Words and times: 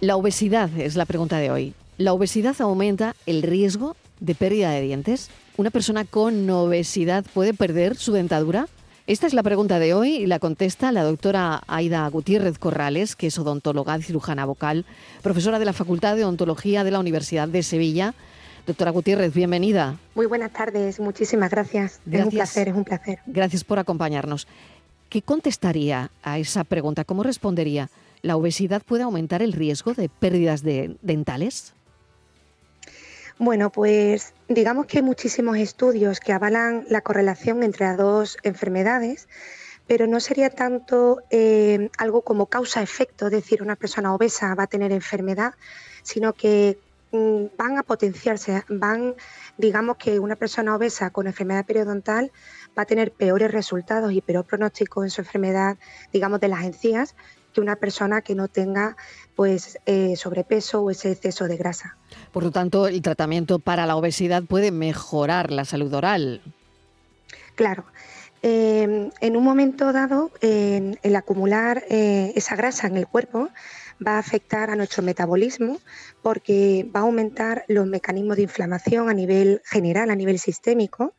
La 0.00 0.16
obesidad 0.16 0.68
es 0.78 0.94
la 0.94 1.06
pregunta 1.06 1.38
de 1.38 1.50
hoy. 1.50 1.72
¿La 1.96 2.12
obesidad 2.12 2.54
aumenta 2.58 3.16
el 3.24 3.40
riesgo 3.42 3.96
de 4.20 4.34
pérdida 4.34 4.70
de 4.70 4.82
dientes? 4.82 5.30
¿Una 5.56 5.70
persona 5.70 6.04
con 6.04 6.50
obesidad 6.50 7.24
puede 7.32 7.54
perder 7.54 7.96
su 7.96 8.12
dentadura? 8.12 8.68
Esta 9.06 9.26
es 9.26 9.32
la 9.32 9.42
pregunta 9.42 9.78
de 9.78 9.94
hoy 9.94 10.16
y 10.16 10.26
la 10.26 10.38
contesta 10.38 10.92
la 10.92 11.02
doctora 11.02 11.62
Aida 11.66 12.06
Gutiérrez 12.08 12.58
Corrales, 12.58 13.16
que 13.16 13.28
es 13.28 13.38
odontóloga 13.38 13.96
y 13.96 14.02
cirujana 14.02 14.44
vocal, 14.44 14.84
profesora 15.22 15.58
de 15.58 15.64
la 15.64 15.72
Facultad 15.72 16.14
de 16.14 16.24
Odontología 16.24 16.84
de 16.84 16.90
la 16.90 17.00
Universidad 17.00 17.48
de 17.48 17.62
Sevilla. 17.62 18.12
Doctora 18.66 18.90
Gutiérrez, 18.90 19.32
bienvenida. 19.32 19.96
Muy 20.14 20.26
buenas 20.26 20.52
tardes, 20.52 21.00
muchísimas 21.00 21.50
gracias. 21.50 22.00
gracias. 22.04 22.20
Es 22.20 22.24
un 22.26 22.30
placer, 22.32 22.68
es 22.68 22.74
un 22.74 22.84
placer. 22.84 23.18
Gracias 23.24 23.64
por 23.64 23.78
acompañarnos. 23.78 24.46
¿Qué 25.08 25.22
contestaría 25.22 26.10
a 26.22 26.38
esa 26.38 26.64
pregunta? 26.64 27.04
¿Cómo 27.04 27.22
respondería? 27.22 27.88
¿La 28.26 28.36
obesidad 28.36 28.82
puede 28.82 29.04
aumentar 29.04 29.40
el 29.40 29.52
riesgo 29.52 29.94
de 29.94 30.08
pérdidas 30.08 30.64
de 30.64 30.96
dentales? 31.00 31.74
Bueno, 33.38 33.70
pues 33.70 34.34
digamos 34.48 34.86
que 34.86 34.98
hay 34.98 35.04
muchísimos 35.04 35.56
estudios 35.58 36.18
que 36.18 36.32
avalan 36.32 36.86
la 36.88 37.02
correlación 37.02 37.62
entre 37.62 37.86
las 37.86 37.96
dos 37.96 38.36
enfermedades, 38.42 39.28
pero 39.86 40.08
no 40.08 40.18
sería 40.18 40.50
tanto 40.50 41.22
eh, 41.30 41.88
algo 41.98 42.22
como 42.22 42.46
causa-efecto, 42.46 43.26
es 43.26 43.32
decir, 43.32 43.62
una 43.62 43.76
persona 43.76 44.12
obesa 44.12 44.56
va 44.56 44.64
a 44.64 44.66
tener 44.66 44.90
enfermedad, 44.90 45.54
sino 46.02 46.32
que 46.32 46.80
mm, 47.12 47.56
van 47.56 47.78
a 47.78 47.84
potenciarse, 47.84 48.64
van, 48.68 49.14
digamos 49.56 49.98
que 49.98 50.18
una 50.18 50.34
persona 50.34 50.74
obesa 50.74 51.10
con 51.10 51.28
enfermedad 51.28 51.64
periodontal 51.64 52.32
va 52.76 52.82
a 52.82 52.86
tener 52.86 53.12
peores 53.12 53.52
resultados 53.52 54.10
y 54.10 54.20
peor 54.20 54.44
pronóstico 54.44 55.04
en 55.04 55.10
su 55.10 55.20
enfermedad, 55.20 55.76
digamos, 56.12 56.40
de 56.40 56.48
las 56.48 56.64
encías, 56.64 57.14
que 57.56 57.62
una 57.62 57.76
persona 57.76 58.20
que 58.20 58.34
no 58.34 58.48
tenga 58.48 58.96
pues 59.34 59.78
eh, 59.86 60.14
sobrepeso 60.16 60.82
o 60.82 60.90
ese 60.90 61.12
exceso 61.12 61.48
de 61.48 61.56
grasa. 61.56 61.96
Por 62.32 62.44
lo 62.44 62.50
tanto, 62.50 62.86
el 62.86 63.00
tratamiento 63.00 63.58
para 63.58 63.86
la 63.86 63.96
obesidad 63.96 64.42
puede 64.42 64.70
mejorar 64.72 65.50
la 65.50 65.64
salud 65.64 65.92
oral. 65.94 66.42
Claro. 67.54 67.86
Em, 68.42 69.10
en 69.22 69.36
un 69.38 69.42
momento 69.42 69.90
dado, 69.94 70.30
el 70.42 71.16
acumular 71.16 71.82
eh, 71.88 72.34
esa 72.36 72.56
grasa 72.56 72.88
en 72.88 72.98
el 72.98 73.06
cuerpo 73.06 73.48
va 74.06 74.16
a 74.16 74.18
afectar 74.18 74.68
a 74.68 74.76
nuestro 74.76 75.02
metabolismo 75.02 75.80
porque 76.20 76.86
va 76.94 77.00
a 77.00 77.04
aumentar 77.04 77.64
los 77.68 77.86
mecanismos 77.86 78.36
de 78.36 78.42
inflamación 78.42 79.08
a 79.08 79.14
nivel 79.14 79.62
general, 79.64 80.10
a 80.10 80.14
nivel 80.14 80.38
sistémico, 80.38 81.14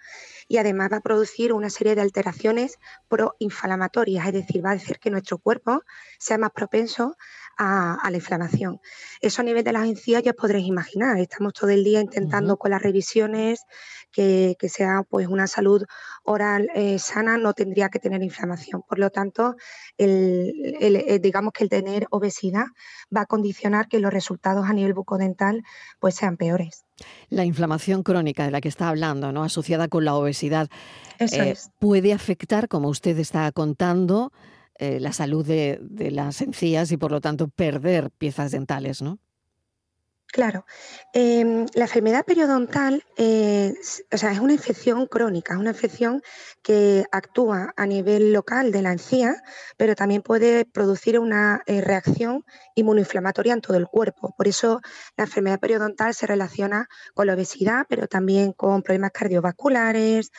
y 0.48 0.58
además 0.58 0.90
va 0.92 0.98
a 0.98 1.02
producir 1.02 1.53
una 1.53 1.70
serie 1.70 1.95
de 1.95 2.02
alteraciones 2.02 2.78
proinflamatorias, 3.08 4.28
es 4.28 4.34
decir, 4.34 4.66
va 4.66 4.72
a 4.72 4.73
hacer 4.73 5.00
que 5.00 5.09
nuestro 5.09 5.38
cuerpo 5.38 5.81
sea 6.20 6.38
más 6.38 6.52
propenso 6.52 7.16
a, 7.58 8.08
la 8.09 8.17
inflamación. 8.17 8.80
Eso 9.20 9.42
a 9.42 9.45
nivel 9.45 9.64
de 9.64 9.73
las 9.73 9.88
encías 9.88 10.23
ya 10.23 10.31
os 10.31 10.38
podréis 10.38 10.67
imaginar, 10.67 11.17
estamos 11.20 11.54
todo 11.54 11.72
el 11.72 11.84
día 11.84 12.00
intentando 12.02 12.58
con 12.58 12.72
las 12.72 12.81
revisiones 12.81 13.62
que, 14.12 14.56
sea 14.70 15.04
pues 15.09 15.28
una 15.28 15.48
salud 15.48 15.84
oral 16.23 16.70
eh, 16.76 17.00
sana, 17.00 17.38
no 17.38 17.54
tendría 17.54 17.89
que 17.89 18.00
tener 18.00 18.23
inflamación. 18.23 18.84
Por 18.88 19.00
lo 19.00 19.09
tanto, 19.09 19.56
eh, 19.98 21.20
digamos 21.22 21.54
que 21.54 21.64
el 21.64 21.70
tener 21.70 22.08
obesidad 22.11 22.66
va 23.16 23.22
a 23.22 23.26
condicionar 23.26 23.88
que 23.88 24.00
los 24.00 24.14
resultados 24.14 24.67
a 24.67 24.73
nivel 24.73 24.94
bucodental 24.94 25.64
pues 26.00 26.16
sean 26.16 26.38
peores. 26.38 26.86
La 27.30 27.45
inflamación 27.45 28.03
crónica 28.03 28.45
de 28.45 28.52
la 28.52 28.62
que 28.62 28.70
está 28.70 28.90
hablando, 28.90 29.31
¿no? 29.31 29.44
asociada 29.44 29.88
con 29.88 30.06
la 30.06 30.16
obesidad, 30.16 30.70
eh, 31.20 31.56
puede 31.80 32.14
afectar, 32.14 32.67
como 32.67 32.89
usted 32.89 33.17
está 33.20 33.52
contando, 33.52 34.31
eh, 34.80 35.00
la 35.00 35.12
salud 35.12 35.45
de, 35.45 35.80
las 36.12 36.42
encías 36.42 36.92
y 36.92 36.98
por 36.98 37.12
lo 37.12 37.20
tanto 37.20 37.48
perder 37.48 38.12
piezas 38.12 38.52
dentales, 38.52 39.02
¿no? 39.02 39.20
Claro, 40.33 40.66
em, 41.14 41.66
la 41.73 41.86
enfermedad 41.86 42.25
periodontal 42.25 43.03
eh, 43.17 43.73
o 44.11 44.17
sea, 44.17 44.31
es 44.33 44.39
una 44.39 44.52
infección 44.53 45.08
crónica, 45.08 45.53
es 45.53 45.59
una 45.59 45.70
infección 45.72 46.22
que 46.61 47.05
actúa 47.11 47.73
a 47.77 47.86
nivel 47.86 48.33
local 48.33 48.71
de 48.71 48.82
la 48.82 48.92
encía, 48.92 49.42
pero 49.77 49.95
también 49.95 50.21
puede 50.21 50.65
producir 50.65 51.17
una 51.17 51.64
eh, 51.65 51.82
reacción 51.82 52.43
inmunoinflamatoria 52.76 53.54
en 53.54 53.61
todo 53.61 53.77
el 53.77 53.88
cuerpo. 53.88 54.33
Por 54.38 54.48
eso 54.49 54.82
la 55.15 55.23
enfermedad 55.23 55.60
periodontal 55.61 56.14
se 56.14 56.27
relaciona 56.27 56.88
con 57.14 57.26
la 57.27 57.33
obesidad, 57.33 57.86
pero 57.89 58.08
también 58.08 58.52
con 58.52 58.83
problemas 58.83 59.11
cardiovasculares, 59.11 60.32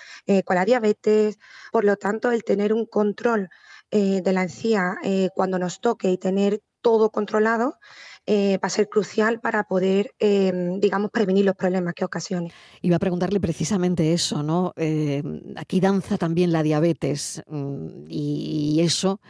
con 0.44 0.56
la 0.56 0.64
diabetes. 0.66 1.38
Por 1.72 1.84
lo 1.84 1.96
tanto, 1.96 2.30
el 2.30 2.44
tener 2.44 2.72
un 2.74 2.84
control 2.86 3.48
eh, 3.90 4.20
de 4.22 4.32
la 4.34 4.42
encía 4.42 4.96
eh, 5.02 5.30
cuando 5.34 5.58
nos 5.58 5.80
toque 5.80 6.10
y 6.10 6.18
tener 6.18 6.60
todo 6.80 7.10
controlado 7.10 7.78
eh, 8.26 8.58
va 8.62 8.66
a 8.66 8.70
ser 8.70 8.88
crucial 8.88 9.40
para 9.40 9.64
poder, 9.64 10.14
digamos, 10.18 11.10
prevenir 11.10 11.46
los 11.46 11.56
problemas 11.56 11.94
que 11.94 12.04
ocasione. 12.04 12.52
Iba 12.82 12.96
a 12.96 12.98
preguntarle 12.98 13.40
precisamente 13.40 14.12
eso, 14.12 14.42
¿no? 14.42 14.74
aquí 15.56 15.80
danza 15.80 16.18
también 16.18 16.52
la 16.52 16.62
diabetes 16.62 17.42
mm, 17.46 18.04
y, 18.08 18.80
eso 18.80 19.20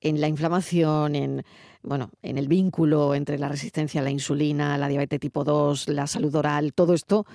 en 0.00 0.20
la 0.20 0.26
inflamación, 0.26 1.14
en, 1.14 1.44
bueno, 1.82 2.10
en 2.22 2.38
el 2.38 2.48
vínculo 2.48 3.14
entre 3.14 3.38
la 3.38 3.48
resistencia 3.48 4.00
a 4.00 4.04
la 4.04 4.10
insulina, 4.10 4.78
la 4.78 4.88
diabetes 4.88 5.20
tipo 5.20 5.44
2, 5.44 5.88
la 5.88 6.06
salud 6.06 6.34
oral, 6.34 6.72
todo 6.74 6.94
esto 6.94 7.26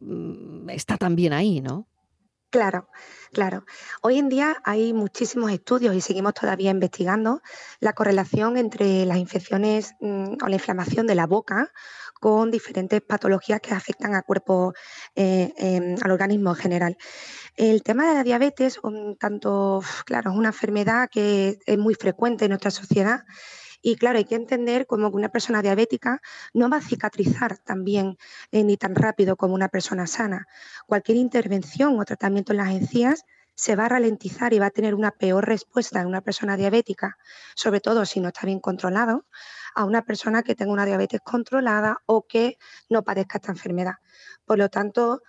mm, 0.00 0.70
está 0.70 0.96
también 0.96 1.32
ahí, 1.32 1.60
¿no? 1.60 1.86
Claro, 2.52 2.86
claro. 3.32 3.64
Hoy 4.02 4.18
en 4.18 4.28
día 4.28 4.58
hay 4.62 4.92
muchísimos 4.92 5.50
estudios 5.50 5.94
y 5.94 6.02
seguimos 6.02 6.34
todavía 6.34 6.70
investigando 6.70 7.40
la 7.80 7.94
correlación 7.94 8.58
entre 8.58 9.06
las 9.06 9.16
infecciones 9.16 9.94
mm, 10.00 10.34
o 10.44 10.48
la 10.48 10.56
inflamación 10.56 11.06
de 11.06 11.14
la 11.14 11.26
boca 11.26 11.72
con 12.20 12.50
diferentes 12.50 13.00
patologías 13.00 13.62
que 13.62 13.72
afectan 13.72 14.14
al 14.14 14.24
cuerpo, 14.24 14.74
eh, 15.16 15.54
em, 15.56 15.96
al 16.02 16.10
organismo 16.10 16.50
en 16.50 16.56
general. 16.56 16.96
El 17.56 17.82
tema 17.82 18.06
de 18.06 18.16
la 18.16 18.22
diabetes, 18.22 18.78
un 18.82 19.16
tanto, 19.16 19.80
claro, 20.04 20.32
es 20.32 20.36
una 20.36 20.48
enfermedad 20.48 21.08
que 21.10 21.58
es 21.64 21.78
muy 21.78 21.94
frecuente 21.94 22.44
en 22.44 22.50
nuestra 22.50 22.70
sociedad 22.70 23.24
y 23.82 23.96
claro, 23.96 24.18
hay 24.18 24.24
que 24.24 24.36
entender 24.36 24.86
como 24.86 25.10
que 25.10 25.16
una 25.16 25.28
persona 25.28 25.60
diabética 25.60 26.20
no 26.54 26.70
va 26.70 26.76
a 26.76 26.80
cicatrizar 26.80 27.58
tan 27.58 27.84
bien 27.84 28.16
eh, 28.52 28.62
ni 28.62 28.76
tan 28.76 28.94
rápido 28.94 29.36
como 29.36 29.54
una 29.54 29.68
persona 29.68 30.06
sana. 30.06 30.46
Cualquier 30.86 31.18
intervención 31.18 31.98
o 31.98 32.04
tratamiento 32.04 32.52
en 32.52 32.58
las 32.58 32.70
encías 32.70 33.24
se 33.54 33.76
va 33.76 33.86
a 33.86 33.88
ralentizar 33.90 34.54
y 34.54 34.58
va 34.58 34.66
a 34.66 34.70
tener 34.70 34.94
una 34.94 35.10
peor 35.10 35.46
respuesta 35.46 36.00
en 36.00 36.06
una 36.06 36.22
persona 36.22 36.56
diabética, 36.56 37.18
sobre 37.54 37.80
todo 37.80 38.06
si 38.06 38.20
no 38.20 38.28
está 38.28 38.46
bien 38.46 38.60
controlado, 38.60 39.26
a 39.74 39.84
una 39.84 40.02
persona 40.02 40.42
que 40.42 40.54
tenga 40.54 40.72
una 40.72 40.86
diabetes 40.86 41.20
controlada 41.22 41.98
o 42.06 42.26
que 42.26 42.58
no 42.88 43.02
padezca 43.02 43.38
esta 43.38 43.52
enfermedad. 43.52 43.94
Por 44.44 44.58
lo 44.58 44.68
tanto, 44.68 45.22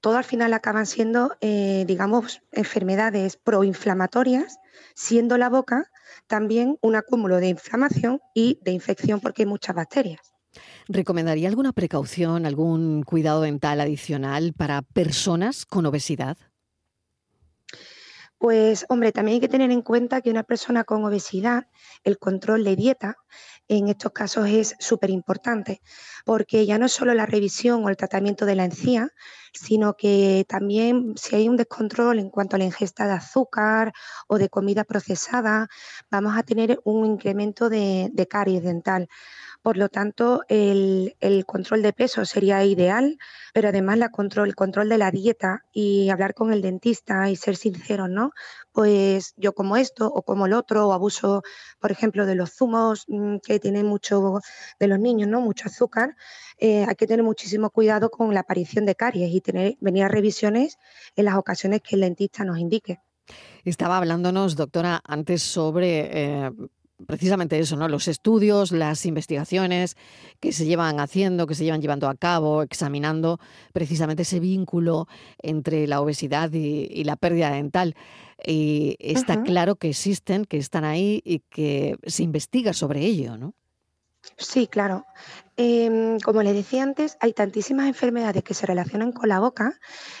todo 0.00 0.16
al 0.16 0.24
final 0.24 0.52
acaban 0.52 0.86
siendo, 0.86 1.36
eh, 1.40 1.84
digamos, 1.86 2.42
enfermedades 2.52 3.36
proinflamatorias, 3.36 4.58
siendo 4.94 5.38
la 5.38 5.48
boca 5.48 5.90
también 6.26 6.78
un 6.80 6.96
acúmulo 6.96 7.38
de 7.38 7.48
inflamación 7.48 8.20
y 8.34 8.58
de 8.62 8.72
infección 8.72 9.20
porque 9.20 9.42
hay 9.42 9.46
muchas 9.46 9.74
bacterias. 9.74 10.20
¿Recomendaría 10.88 11.48
alguna 11.48 11.72
precaución, 11.72 12.46
algún 12.46 13.02
cuidado 13.02 13.42
dental 13.42 13.80
adicional 13.80 14.52
para 14.52 14.82
personas 14.82 15.64
con 15.64 15.86
obesidad? 15.86 16.36
Pues 18.40 18.86
hombre, 18.88 19.12
también 19.12 19.34
hay 19.34 19.40
que 19.40 19.48
tener 19.48 19.70
en 19.70 19.82
cuenta 19.82 20.22
que 20.22 20.30
una 20.30 20.44
persona 20.44 20.84
con 20.84 21.04
obesidad, 21.04 21.66
el 22.04 22.18
control 22.18 22.64
de 22.64 22.74
dieta 22.74 23.16
en 23.68 23.88
estos 23.88 24.12
casos 24.12 24.48
es 24.48 24.76
súper 24.78 25.10
importante, 25.10 25.82
porque 26.24 26.64
ya 26.64 26.78
no 26.78 26.86
es 26.86 26.92
solo 26.92 27.12
la 27.12 27.26
revisión 27.26 27.84
o 27.84 27.90
el 27.90 27.98
tratamiento 27.98 28.46
de 28.46 28.54
la 28.54 28.64
encía, 28.64 29.10
sino 29.52 29.94
que 29.94 30.46
también 30.48 31.12
si 31.16 31.36
hay 31.36 31.50
un 31.50 31.56
descontrol 31.58 32.18
en 32.18 32.30
cuanto 32.30 32.56
a 32.56 32.58
la 32.58 32.64
ingesta 32.64 33.06
de 33.06 33.12
azúcar 33.12 33.92
o 34.26 34.38
de 34.38 34.48
comida 34.48 34.84
procesada, 34.84 35.68
vamos 36.10 36.32
a 36.34 36.42
tener 36.42 36.80
un 36.84 37.04
incremento 37.04 37.68
de, 37.68 38.08
de 38.10 38.26
caries 38.26 38.62
dental. 38.62 39.06
Por 39.62 39.76
lo 39.76 39.90
tanto, 39.90 40.42
el, 40.48 41.14
control 41.46 41.82
de 41.82 41.92
peso 41.92 42.24
sería 42.24 42.64
ideal, 42.64 43.18
pero 43.52 43.68
además 43.68 43.98
la 43.98 44.10
control, 44.10 44.48
el 44.48 44.54
control 44.54 44.88
de 44.88 44.96
la 44.96 45.10
dieta 45.10 45.64
y 45.70 46.08
hablar 46.08 46.32
con 46.32 46.52
el 46.52 46.62
dentista 46.62 47.28
y 47.28 47.36
ser 47.36 47.56
sincero, 47.56 48.08
¿no? 48.08 48.30
Pues 48.72 49.34
yo 49.36 49.52
como 49.52 49.76
esto 49.76 50.06
o 50.06 50.22
como 50.22 50.46
el 50.46 50.54
otro, 50.54 50.88
o 50.88 50.92
abuso, 50.94 51.42
por 51.78 51.92
ejemplo, 51.92 52.24
de 52.24 52.36
los 52.36 52.54
zumos 52.54 53.04
mm, 53.08 53.36
que 53.44 53.60
tienen 53.60 53.84
mucho 53.84 54.40
de 54.78 54.86
los 54.86 54.98
niños, 54.98 55.28
¿no? 55.28 55.42
Mucho 55.42 55.68
azúcar. 55.68 56.16
Eh, 56.56 56.86
hay 56.88 56.94
que 56.94 57.06
tener 57.06 57.22
muchísimo 57.22 57.68
cuidado 57.68 58.10
con 58.10 58.32
la 58.32 58.40
aparición 58.40 58.86
de 58.86 58.94
caries 58.94 59.30
y 59.30 59.42
tener, 59.42 59.76
venir 59.80 60.04
a 60.04 60.08
revisiones 60.08 60.78
en 61.16 61.26
las 61.26 61.34
ocasiones 61.36 61.82
que 61.82 61.96
el 61.96 62.00
dentista 62.00 62.44
nos 62.44 62.58
indique. 62.58 63.00
Estaba 63.64 63.98
hablándonos, 63.98 64.56
doctora, 64.56 65.02
antes 65.04 65.42
sobre 65.42 66.08
eh, 66.46 66.50
precisamente 67.06 67.58
eso, 67.58 67.76
¿no? 67.76 67.88
Los 67.88 68.08
estudios, 68.08 68.72
las 68.72 69.06
investigaciones 69.06 69.96
que 70.40 70.52
se 70.52 70.66
llevan 70.66 71.00
haciendo, 71.00 71.46
que 71.46 71.54
se 71.54 71.64
llevan 71.64 71.80
llevando 71.80 72.08
a 72.08 72.14
cabo, 72.14 72.62
examinando 72.62 73.38
precisamente 73.72 74.22
ese 74.22 74.40
vínculo 74.40 75.06
entre 75.42 75.86
la 75.86 76.00
obesidad 76.00 76.52
y, 76.52 77.04
la 77.04 77.16
pérdida 77.16 77.50
dental. 77.50 77.94
Y 78.44 78.96
está 78.98 79.42
claro 79.42 79.76
que 79.76 79.90
existen, 79.90 80.44
que 80.44 80.56
están 80.56 80.84
ahí 80.84 81.20
y 81.24 81.40
que 81.50 81.96
se 82.06 82.22
investiga 82.22 82.72
sobre 82.72 83.04
ello, 83.04 83.36
¿no? 83.36 83.54
Sí, 84.38 84.66
claro. 84.66 85.06
Em, 85.56 86.18
como 86.20 86.42
le 86.42 86.52
decía 86.54 86.82
antes, 86.82 87.16
hay 87.20 87.32
tantísimas 87.34 87.86
enfermedades 87.86 88.42
que 88.42 88.54
se 88.54 88.66
relacionan 88.66 89.12
con 89.12 89.28
la 89.28 89.40
boca, 89.40 89.78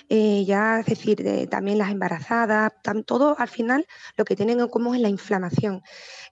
eh, 0.08 0.44
ya 0.46 0.80
es 0.80 0.86
decir, 0.86 1.48
también 1.50 1.78
las 1.78 1.90
embarazadas, 1.90 2.72
todo 3.06 3.34
al 3.38 3.48
final 3.48 3.86
lo 4.16 4.24
que 4.24 4.36
tienen 4.36 4.60
en 4.60 4.68
común 4.68 4.96
es 4.96 5.02
la 5.02 5.08
inflamación. 5.08 5.82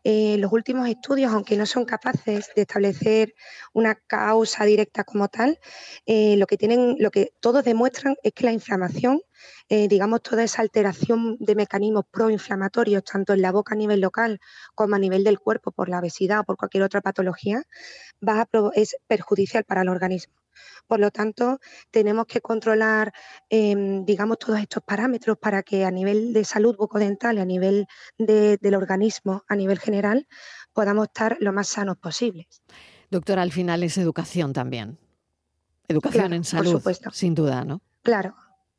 Eh, 0.05 0.37
los 0.39 0.53
últimos 0.53 0.89
estudios, 0.89 1.33
aunque 1.33 1.57
no 1.57 1.67
son 1.67 1.85
capaces 1.87 2.51
de 2.57 2.63
establecer 2.63 3.35
una 3.75 3.95
causa 3.97 4.65
directa 4.65 5.05
como 5.05 5.29
tal, 5.29 5.59
eh, 6.07 6.37
lo 6.37 6.47
que 6.47 6.57
tienen, 6.59 6.97
lo 6.99 7.11
que 7.11 7.33
todos 7.41 7.65
demuestran 7.65 8.17
es 8.23 8.33
que 8.35 8.45
la 8.47 8.53
inflamación 8.53 9.21
digamos, 9.69 10.23
toda 10.23 10.45
esa 10.45 10.63
alteración 10.63 11.37
de 11.39 11.55
mecanismos 11.55 12.05
proinflamatorios, 12.11 13.05
tanto 13.05 13.35
en 13.35 13.43
la 13.43 13.53
boca 13.53 13.75
a 13.75 13.79
nivel 13.79 14.01
local 14.01 14.41
como 14.75 14.97
a 14.97 14.99
nivel 14.99 15.25
del 15.25 15.39
cuerpo 15.39 15.73
por 15.73 15.89
la 15.89 15.99
obesidad 15.99 16.41
o 16.41 16.45
por 16.45 16.57
cualquier 16.57 16.83
otra 16.83 17.01
patología, 17.01 17.63
va 18.27 18.41
a 18.41 18.49
es 18.75 18.97
perjudicial 19.07 19.65
para 19.65 19.83
el 19.83 19.89
organismo. 19.89 20.35
Por 20.87 21.01
lo 21.01 21.11
tanto, 21.11 21.61
tenemos 21.91 22.27
que 22.27 22.41
controlar, 22.41 23.13
em, 23.49 24.05
digamos, 24.05 24.39
todos 24.39 24.59
estos 24.59 24.83
parámetros 24.83 25.39
para 25.39 25.63
que 25.63 25.85
a 25.85 25.91
nivel 25.91 26.33
de 26.33 26.45
salud 26.45 26.77
bucodental 26.77 27.37
y 27.37 27.41
a 27.41 27.45
nivel 27.45 27.87
del 28.17 28.75
organismo, 28.75 29.45
a 29.49 29.55
nivel 29.55 29.79
general, 29.79 30.27
podamos 30.73 31.09
estar 31.09 31.37
lo 31.41 31.53
más 31.53 31.69
sanos 31.69 31.99
posibles. 31.99 32.63
Doctora, 33.11 33.43
al 33.43 33.53
final 33.53 33.83
es 33.83 33.99
educación 33.99 34.53
también. 34.53 34.99
Educación 35.89 36.33
en 36.33 36.45
salud, 36.45 36.83
sin 37.13 37.35
duda, 37.35 37.65
¿no? 37.65 37.81
Claro, 38.03 38.35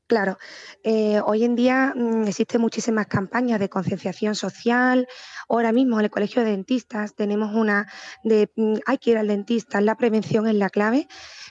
Claro, 0.10 0.40
eh, 0.82 1.22
hoy 1.24 1.44
en 1.44 1.54
día 1.56 1.94
mm, 1.96 2.24
existen 2.24 2.60
muchísimas 2.62 3.06
campañas 3.06 3.60
de 3.60 3.70
concienciación 3.70 4.34
social. 4.34 5.08
Ahora 5.48 5.72
mismo 5.72 6.00
en 6.00 6.06
el 6.06 6.10
Colegio 6.10 6.44
de 6.44 6.50
Dentistas 6.50 7.14
tenemos 7.14 7.54
una 7.54 7.88
de 8.24 8.52
mm, 8.56 8.78
hay 8.88 8.98
que 8.98 9.12
ir 9.12 9.20
al 9.20 9.28
dentista, 9.28 9.80
la 9.82 9.94
prevención 9.94 10.48
es 10.48 10.56
la 10.56 10.72
clave, 10.72 11.08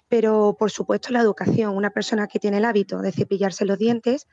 pero 0.08 0.56
por 0.58 0.72
supuesto 0.72 1.12
la 1.12 1.20
educación. 1.20 1.76
Una 1.76 1.90
persona 1.90 2.26
que 2.26 2.40
tiene 2.40 2.56
el 2.56 2.64
hábito 2.64 2.98
de 3.00 3.12
cepillarse 3.12 3.64
los 3.64 3.78
dientes 3.78 4.26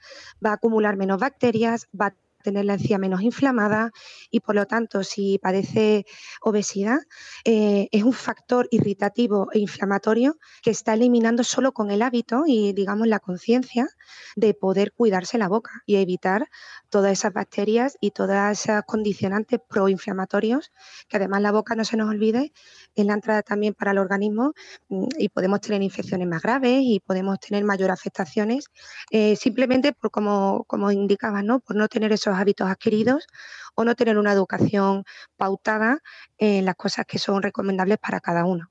va 0.44 0.50
a 0.50 0.54
acumular 0.54 0.98
menos 0.98 1.20
bacterias, 1.20 1.88
va 1.94 2.08
a 2.08 2.16
tener 2.46 2.66
la 2.66 2.76
encía 2.76 2.98
menos 2.98 3.22
inflamada 3.22 3.92
y 4.32 4.40
por 4.40 4.56
lo 4.56 4.66
tanto 4.66 5.04
si 5.04 5.40
padece 5.40 6.06
obesidad 6.42 7.00
eh, 7.44 7.90
es 7.92 8.04
un 8.04 8.14
factor 8.14 8.68
irritativo 8.72 9.50
e 9.52 9.60
inflamatorio 9.60 10.38
que 10.62 10.72
está 10.72 10.94
eliminando 10.94 11.44
solo 11.44 11.74
con 11.74 11.92
el 11.92 12.02
hábito 12.02 12.44
y 12.46 12.74
digamos 12.74 13.08
la 13.08 13.20
conciencia 13.20 13.88
de 14.36 14.54
poder 14.54 14.94
cuidarse 14.94 15.38
la 15.38 15.48
boca 15.48 15.72
y 15.86 15.96
evitar 15.96 16.48
todas 16.90 17.12
esas 17.12 17.34
bacterias 17.34 17.98
y 18.00 18.12
todas 18.12 18.62
esas 18.62 18.84
condicionantes 18.86 19.60
proinflamatorios 19.68 20.72
que 21.08 21.18
además 21.18 21.42
la 21.42 21.52
boca 21.52 21.76
no 21.76 21.84
se 21.84 21.98
nos 21.98 22.10
olvide 22.10 22.54
es 22.96 23.06
la 23.06 23.14
entrada 23.14 23.42
también 23.42 23.74
para 23.74 23.92
el 23.92 23.98
organismo 23.98 24.54
mm, 24.90 25.08
y 25.18 25.30
podemos 25.30 25.62
tener 25.62 25.82
infecciones 25.82 26.28
más 26.28 26.42
graves 26.42 26.80
y 26.84 27.00
podemos 27.00 27.40
tener 27.40 27.64
mayor 27.64 27.92
afectaciones 27.92 28.68
eh, 29.10 29.36
simplemente 29.36 29.94
por 29.94 30.12
como, 30.12 30.64
como 30.68 30.92
indicaba, 30.92 31.42
¿no? 31.42 31.60
por 31.60 31.76
no 31.76 31.88
tener 31.88 32.12
esos 32.12 32.35
hábitos 32.40 32.70
adquiridos 32.70 33.28
o 33.76 33.84
no 33.84 33.96
tener 33.96 34.18
una 34.18 34.32
educación 34.32 35.04
pautada 35.38 36.00
en 36.38 36.66
las 36.66 36.76
cosas 36.76 37.06
que 37.06 37.20
son 37.20 37.42
recomendables 37.42 37.98
para 37.98 38.20
cada 38.20 38.46
uno. 38.46 38.70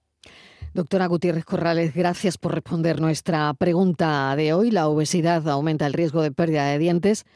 Doctora 0.72 1.06
Gutiérrez 1.06 1.44
Corrales, 1.44 1.94
gracias 1.94 2.36
por 2.36 2.52
responder 2.52 3.00
nuestra 3.00 3.54
pregunta 3.54 4.34
de 4.34 4.52
hoy. 4.52 4.72
¿La 4.72 4.88
obesidad 4.88 5.48
aumenta 5.48 5.86
el 5.86 5.92
riesgo 5.92 6.20
de 6.20 6.32
pérdida 6.32 6.66
de 6.66 6.78
dientes? 6.78 7.26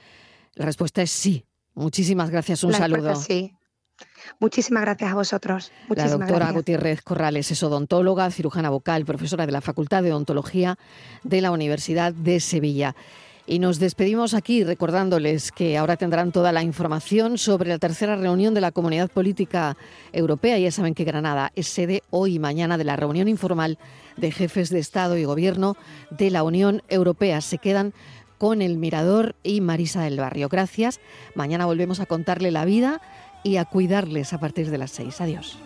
La 0.54 0.64
respuesta 0.64 1.02
es 1.02 1.12
sí. 1.12 1.44
Muchísimas 1.75 2.30
gracias. 2.30 2.64
Un 2.64 2.72
saludo. 2.72 3.14
Sí. 3.14 3.54
Muchísimas 4.40 4.82
gracias 4.82 5.12
a 5.12 5.14
vosotros. 5.14 5.72
la 5.88 6.08
doctora 6.08 6.50
Gutiérrez 6.50 7.02
Corrales 7.02 7.50
es 7.50 7.62
odontóloga, 7.62 8.30
cirujana 8.30 8.70
vocal, 8.70 9.04
profesora 9.04 9.46
de 9.46 9.52
la 9.52 9.60
Facultad 9.60 10.02
de 10.02 10.12
Odontología 10.12 10.76
de 11.22 11.40
la 11.40 11.50
Universidad 11.50 12.12
de 12.12 12.40
Sevilla. 12.40 12.94
Y 13.50 13.60
nos 13.60 13.78
despedimos 13.78 14.34
aquí 14.34 14.62
recordándoles 14.62 15.52
que 15.52 15.78
ahora 15.78 15.96
tendrán 15.96 16.32
toda 16.32 16.52
la 16.52 16.62
información 16.62 17.38
sobre 17.38 17.70
la 17.70 17.78
tercera 17.78 18.14
reunión 18.14 18.52
de 18.52 18.60
la 18.60 18.72
Comunidad 18.72 19.10
Política 19.10 19.78
Europea. 20.12 20.58
Ya 20.58 20.70
saben 20.70 20.94
que 20.94 21.04
Granada 21.04 21.50
es 21.54 21.66
sede 21.66 22.02
hoy 22.10 22.34
y 22.34 22.38
mañana 22.38 22.76
de 22.76 22.84
la 22.84 22.96
reunión 22.96 23.26
informal 23.26 23.78
de 24.18 24.32
jefes 24.32 24.68
de 24.68 24.80
Estado 24.80 25.16
y 25.16 25.24
Gobierno 25.24 25.78
de 26.10 26.30
la 26.30 26.42
Unión 26.42 26.82
Europea. 26.90 27.40
Se 27.40 27.56
quedan 27.56 27.94
con 28.36 28.60
el 28.60 28.76
Mirador 28.76 29.34
y 29.42 29.62
Marisa 29.62 30.02
del 30.02 30.18
Barrio. 30.18 30.50
Gracias. 30.50 31.00
Mañana 31.34 31.64
volvemos 31.64 32.00
a 32.00 32.06
contarle 32.06 32.50
la 32.50 32.66
vida 32.66 33.00
y 33.44 33.56
a 33.56 33.64
cuidarles 33.64 34.34
a 34.34 34.40
partir 34.40 34.70
de 34.70 34.76
las 34.76 34.90
seis. 34.90 35.22
Adiós. 35.22 35.56